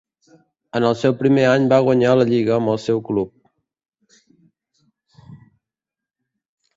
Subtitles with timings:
[0.77, 5.35] En el seu primer any va guanyar la Lliga amb el seu club.